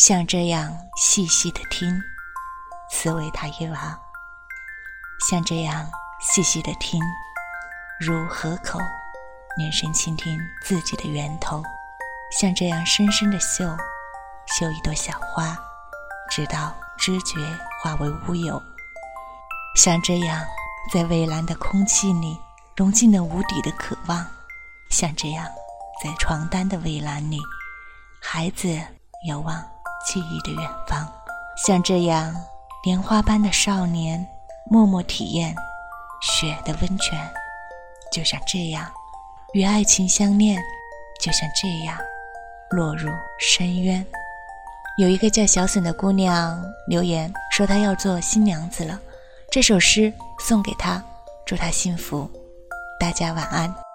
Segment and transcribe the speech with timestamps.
[0.00, 2.00] 像这样细细的听，
[2.90, 4.00] 此为他一娃。
[5.28, 5.86] 像这样
[6.22, 6.98] 细细的听，
[8.00, 8.78] 如河口，
[9.58, 11.62] 凝神倾听自己的源头。
[12.32, 13.76] 像这样深深的嗅，
[14.46, 15.54] 嗅一朵小花，
[16.30, 17.38] 直到知觉
[17.82, 18.58] 化为乌有。
[19.76, 20.42] 像这样
[20.90, 22.40] 在蔚蓝的空气里
[22.74, 24.26] 融进了无底的渴望。
[24.88, 25.46] 像这样
[26.02, 27.38] 在床单的蔚蓝里，
[28.18, 28.80] 孩子
[29.28, 29.62] 遥望
[30.12, 31.06] 记忆的远方。
[31.64, 32.34] 像这样
[32.82, 34.26] 莲花般的少年，
[34.68, 35.54] 默默体验
[36.20, 37.16] 雪的温泉。
[38.10, 38.90] 就像这样
[39.52, 40.60] 与爱情相恋。
[41.20, 41.96] 就像这样。
[42.70, 44.04] 落入深渊。
[44.96, 48.98] 有一个叫小笋的姑娘留言说，她要做新娘子了。
[49.50, 51.02] 这首诗送给她，
[51.44, 52.30] 祝她幸福。
[52.98, 53.89] 大家晚安。